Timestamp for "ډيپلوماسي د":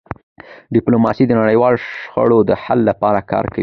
0.75-1.31